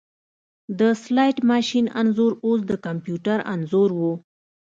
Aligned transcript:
د 0.79 0.81
سلاټ 1.03 1.35
ماشین 1.51 1.85
انځور 2.01 2.31
اوس 2.45 2.59
د 2.69 2.71
کمپیوټر 2.85 3.37
انځور 3.53 3.89
و 3.99 4.01